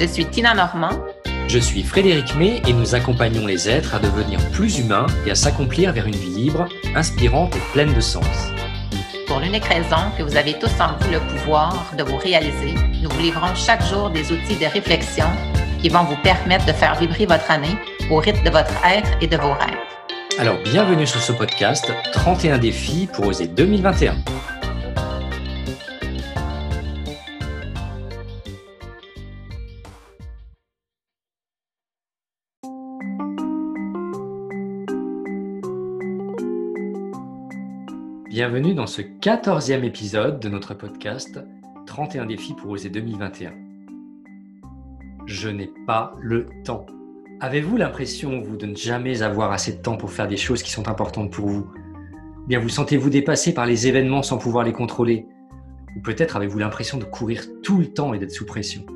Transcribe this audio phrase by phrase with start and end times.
[0.00, 0.98] Je suis Tina Normand.
[1.48, 5.34] Je suis Frédéric May et nous accompagnons les êtres à devenir plus humains et à
[5.34, 8.50] s'accomplir vers une vie libre, inspirante et pleine de sens.
[9.26, 13.08] Pour l'unique raison que vous avez tous en vous le pouvoir de vous réaliser, nous
[13.10, 15.26] vous livrons chaque jour des outils de réflexion
[15.80, 17.76] qui vont vous permettre de faire vibrer votre année
[18.10, 19.78] au rythme de votre être et de vos rêves.
[20.38, 24.16] Alors bienvenue sur ce podcast 31 défis pour oser 2021.
[38.32, 41.38] Bienvenue dans ce quatorzième épisode de notre podcast
[41.84, 43.52] 31 défis pour oser 2021.
[45.26, 46.86] Je n'ai pas le temps.
[47.40, 50.70] Avez-vous l'impression, vous, de ne jamais avoir assez de temps pour faire des choses qui
[50.70, 51.70] sont importantes pour vous?
[52.46, 55.26] Bien, vous sentez-vous dépassé par les événements sans pouvoir les contrôler?
[55.94, 58.86] Ou peut-être avez-vous l'impression de courir tout le temps et d'être sous pression?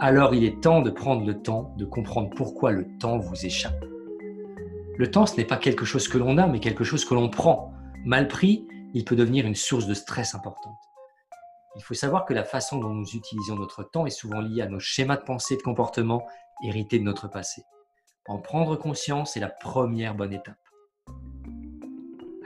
[0.00, 3.86] Alors il est temps de prendre le temps de comprendre pourquoi le temps vous échappe.
[4.98, 7.30] Le temps, ce n'est pas quelque chose que l'on a, mais quelque chose que l'on
[7.30, 7.72] prend
[8.04, 10.76] Mal pris, il peut devenir une source de stress importante.
[11.76, 14.68] Il faut savoir que la façon dont nous utilisons notre temps est souvent liée à
[14.68, 16.26] nos schémas de pensée et de comportement
[16.64, 17.62] hérités de notre passé.
[18.26, 20.56] En prendre conscience est la première bonne étape.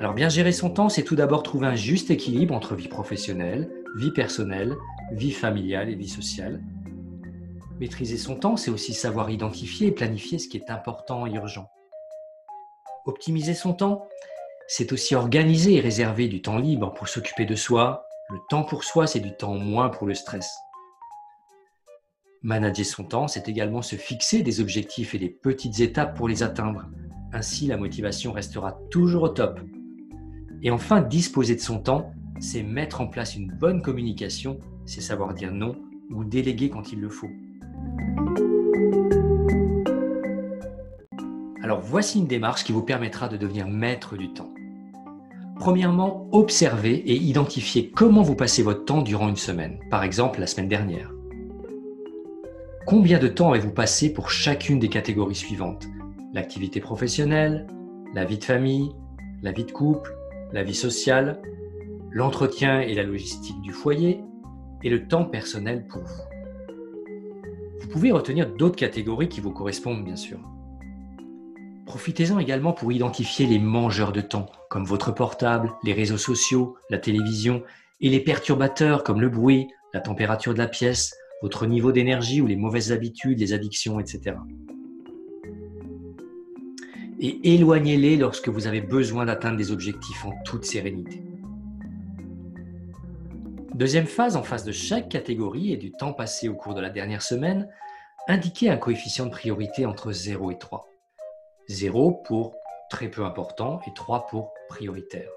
[0.01, 3.71] Alors bien gérer son temps, c'est tout d'abord trouver un juste équilibre entre vie professionnelle,
[3.97, 4.75] vie personnelle,
[5.13, 6.63] vie familiale et vie sociale.
[7.79, 11.71] Maîtriser son temps, c'est aussi savoir identifier et planifier ce qui est important et urgent.
[13.07, 14.09] Optimiser son temps,
[14.73, 18.07] c'est aussi organiser et réserver du temps libre pour s'occuper de soi.
[18.31, 20.49] Le temps pour soi, c'est du temps moins pour le stress.
[22.45, 26.45] Manager son temps, c'est également se fixer des objectifs et des petites étapes pour les
[26.45, 26.87] atteindre.
[27.33, 29.59] Ainsi, la motivation restera toujours au top.
[30.63, 35.35] Et enfin, disposer de son temps, c'est mettre en place une bonne communication, c'est savoir
[35.35, 35.75] dire non
[36.11, 37.31] ou déléguer quand il le faut.
[41.61, 44.55] Alors voici une démarche qui vous permettra de devenir maître du temps.
[45.61, 50.47] Premièrement, observez et identifiez comment vous passez votre temps durant une semaine, par exemple la
[50.47, 51.13] semaine dernière.
[52.87, 55.87] Combien de temps avez-vous passé pour chacune des catégories suivantes?
[56.33, 57.67] L'activité professionnelle,
[58.15, 58.93] la vie de famille,
[59.43, 60.17] la vie de couple,
[60.51, 61.43] la vie sociale,
[62.11, 64.23] l'entretien et la logistique du foyer,
[64.83, 66.23] et le temps personnel pour vous.
[67.83, 70.39] Vous pouvez retenir d'autres catégories qui vous correspondent, bien sûr.
[71.91, 76.99] Profitez-en également pour identifier les mangeurs de temps, comme votre portable, les réseaux sociaux, la
[76.99, 77.65] télévision,
[78.01, 82.47] et les perturbateurs comme le bruit, la température de la pièce, votre niveau d'énergie ou
[82.47, 84.37] les mauvaises habitudes, les addictions, etc.
[87.19, 91.25] Et éloignez-les lorsque vous avez besoin d'atteindre des objectifs en toute sérénité.
[93.75, 96.91] Deuxième phase, en face de chaque catégorie et du temps passé au cours de la
[96.91, 97.69] dernière semaine,
[98.29, 100.90] indiquez un coefficient de priorité entre 0 et 3.
[101.71, 102.57] 0 pour
[102.91, 105.31] très peu important et 3 pour prioritaire.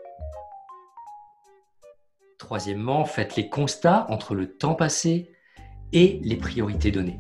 [2.40, 5.32] Troisièmement, faites les constats entre le temps passé
[5.94, 7.20] et les priorités données.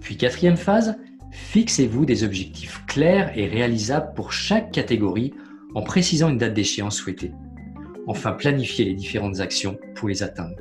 [0.00, 0.98] Puis quatrième phase,
[1.32, 5.32] fixez-vous des objectifs clairs et réalisables pour chaque catégorie
[5.74, 7.32] en précisant une date d'échéance souhaitée.
[8.06, 10.56] Enfin, planifiez les différentes actions pour les atteindre.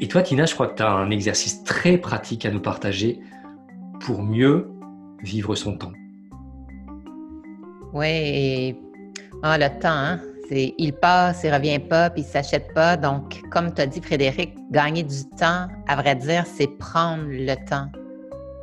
[0.00, 3.20] Et toi, Tina, je crois que tu as un exercice très pratique à nous partager
[4.00, 4.70] pour mieux
[5.22, 5.92] vivre son temps.
[7.92, 8.76] Oui,
[9.42, 10.20] ah, le temps, hein?
[10.50, 12.96] il passe, il revient pas, puis il s'achète pas.
[12.96, 17.54] Donc, comme tu as dit, Frédéric, gagner du temps, à vrai dire, c'est prendre le
[17.68, 17.88] temps.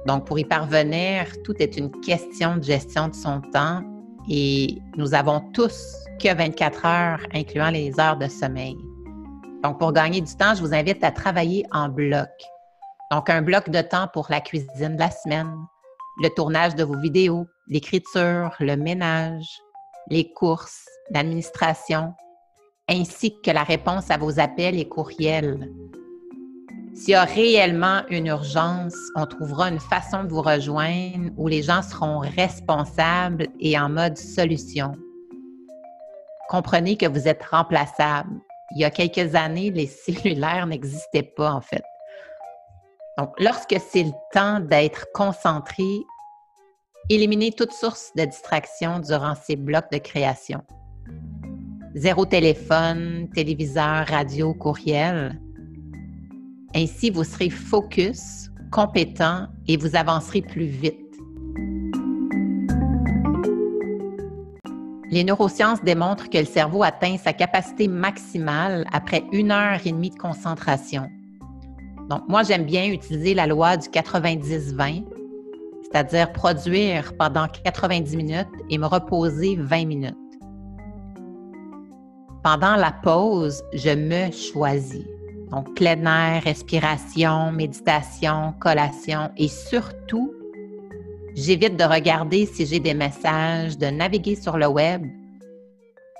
[0.08, 3.84] Donc, pour y parvenir, tout est une question de gestion de son temps
[4.30, 8.78] et nous avons tous que 24 heures, incluant les heures de sommeil.
[9.64, 12.30] Donc, pour gagner du temps, je vous invite à travailler en bloc.
[13.12, 15.56] Donc, un bloc de temps pour la cuisine de la semaine,
[16.22, 19.48] le tournage de vos vidéos, l'écriture, le ménage,
[20.10, 22.14] les courses, l'administration,
[22.90, 25.72] ainsi que la réponse à vos appels et courriels.
[26.94, 31.62] S'il y a réellement une urgence, on trouvera une façon de vous rejoindre où les
[31.62, 34.94] gens seront responsables et en mode solution.
[36.50, 38.40] Comprenez que vous êtes remplaçable
[38.72, 41.84] il y a quelques années, les cellulaires n'existaient pas, en fait.
[43.18, 45.84] Donc, lorsque c'est le temps d'être concentré,
[47.10, 50.62] éliminez toute source de distraction durant ces blocs de création.
[51.96, 55.42] Zéro téléphone, téléviseur, radio, courriel.
[56.76, 61.07] Ainsi, vous serez focus, compétent et vous avancerez plus vite.
[65.10, 70.10] Les neurosciences démontrent que le cerveau atteint sa capacité maximale après une heure et demie
[70.10, 71.10] de concentration.
[72.10, 75.06] Donc, moi, j'aime bien utiliser la loi du 90-20,
[75.84, 80.16] c'est-à-dire produire pendant 90 minutes et me reposer 20 minutes.
[82.44, 85.06] Pendant la pause, je me choisis.
[85.52, 90.34] Donc, plein air, respiration, méditation, collation et surtout,
[91.38, 95.06] j'évite de regarder si j'ai des messages, de naviguer sur le web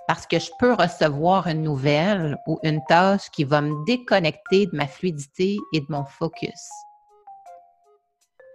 [0.08, 4.76] parce que je peux recevoir une nouvelle ou une tâche qui va me déconnecter de
[4.76, 6.70] ma fluidité et de mon focus.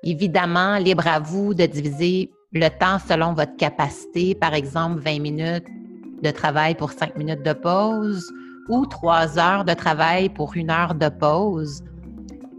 [0.03, 5.67] Évidemment, libre à vous de diviser le temps selon votre capacité, par exemple 20 minutes
[6.23, 8.33] de travail pour 5 minutes de pause
[8.69, 11.85] ou 3 heures de travail pour une heure de pause,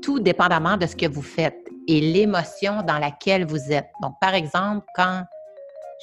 [0.03, 3.89] tout dépendamment de ce que vous faites et l'émotion dans laquelle vous êtes.
[4.01, 5.23] Donc, par exemple, quand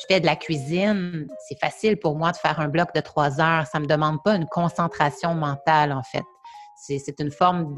[0.00, 3.40] je fais de la cuisine, c'est facile pour moi de faire un bloc de trois
[3.40, 3.66] heures.
[3.66, 6.24] Ça ne me demande pas une concentration mentale, en fait.
[6.76, 7.74] C'est une forme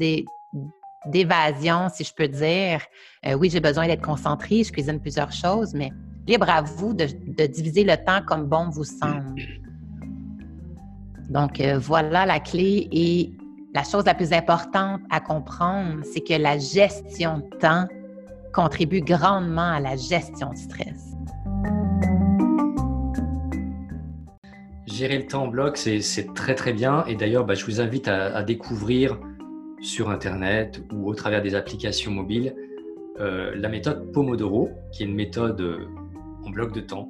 [1.05, 2.81] d'évasion, si je peux dire.
[3.25, 5.91] Euh, oui, j'ai besoin d'être concentrée, je cuisine plusieurs choses, mais
[6.25, 7.05] libre à vous de,
[7.47, 9.41] diviser le temps comme bon vous semble.
[11.29, 12.87] Donc, euh, voilà la clé.
[12.91, 13.33] Et
[13.73, 17.87] la chose la plus importante à comprendre, c'est que la gestion de temps
[18.53, 21.15] contribue grandement à la gestion du stress.
[24.85, 27.03] Gérer le temps en bloc, c'est très très bien.
[27.07, 29.17] Et d'ailleurs, bah, je vous invite à, découvrir
[29.81, 32.55] sur Internet ou au travers des applications mobiles
[33.19, 35.87] euh, la méthode Pomodoro, qui est une méthode euh,
[36.45, 37.09] en bloc de temps.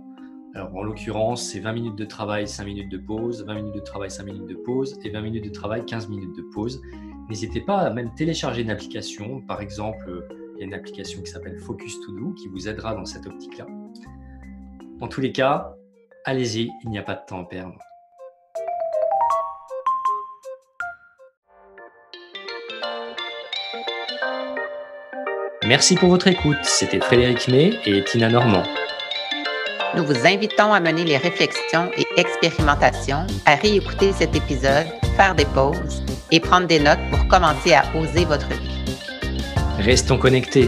[0.56, 3.80] Alors, en l'occurrence, c'est 20 minutes de travail, 5 minutes de pause, 20 minutes de
[3.80, 6.82] travail, 5 minutes de pause, et 20 minutes de travail, 15 minutes de pause.
[7.30, 9.42] N'hésitez pas à même télécharger une application.
[9.42, 12.94] Par exemple, il y a une application qui s'appelle Focus To Do qui vous aidera
[12.94, 13.66] dans cette optique-là.
[15.02, 15.76] En tous les cas,
[16.26, 17.78] Allez-y, il n'y a pas de temps à perdre.
[25.66, 26.56] Merci pour votre écoute.
[26.64, 28.64] C'était Frédéric May et Tina Normand.
[29.96, 35.46] Nous vous invitons à mener les réflexions et expérimentations, à réécouter cet épisode, faire des
[35.46, 36.02] pauses
[36.32, 38.72] et prendre des notes pour commencer à oser votre vie.
[39.78, 40.68] Restons connectés.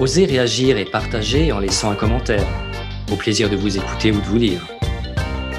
[0.00, 2.46] Osez réagir et partager en laissant un commentaire.
[3.12, 4.66] Au plaisir de vous écouter ou de vous lire.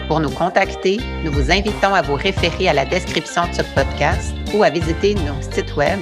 [0.07, 4.33] Pour nous contacter, nous vous invitons à vous référer à la description de ce podcast
[4.53, 5.99] ou à visiter nos sites web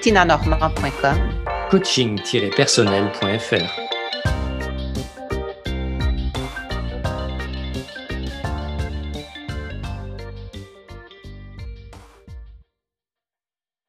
[0.00, 1.18] tinanormand.com
[1.70, 3.87] coaching-personnel.fr